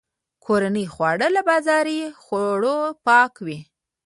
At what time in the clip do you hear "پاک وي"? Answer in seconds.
3.05-3.59